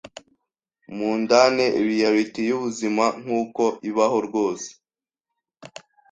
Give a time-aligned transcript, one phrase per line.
[0.95, 4.69] mundane realité yubuzima nkuko ibaho rwose.